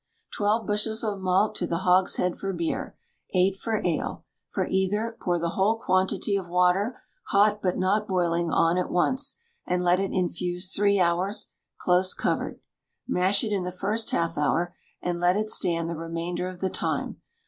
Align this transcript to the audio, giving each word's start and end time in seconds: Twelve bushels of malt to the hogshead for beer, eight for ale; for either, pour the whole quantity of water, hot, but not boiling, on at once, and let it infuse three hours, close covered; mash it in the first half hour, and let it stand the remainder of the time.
Twelve 0.35 0.65
bushels 0.65 1.03
of 1.03 1.19
malt 1.21 1.53
to 1.57 1.67
the 1.67 1.77
hogshead 1.85 2.35
for 2.35 2.53
beer, 2.53 2.97
eight 3.35 3.55
for 3.55 3.85
ale; 3.85 4.25
for 4.49 4.65
either, 4.65 5.15
pour 5.21 5.37
the 5.37 5.49
whole 5.51 5.77
quantity 5.77 6.35
of 6.35 6.49
water, 6.49 6.99
hot, 7.27 7.61
but 7.61 7.77
not 7.77 8.07
boiling, 8.07 8.49
on 8.49 8.79
at 8.79 8.89
once, 8.89 9.35
and 9.63 9.83
let 9.83 9.99
it 9.99 10.11
infuse 10.11 10.73
three 10.73 10.99
hours, 10.99 11.49
close 11.77 12.15
covered; 12.15 12.59
mash 13.07 13.43
it 13.43 13.51
in 13.53 13.61
the 13.63 13.71
first 13.71 14.09
half 14.09 14.39
hour, 14.39 14.73
and 15.03 15.19
let 15.19 15.37
it 15.37 15.49
stand 15.49 15.87
the 15.87 15.95
remainder 15.95 16.47
of 16.47 16.61
the 16.61 16.69
time. 16.71 17.21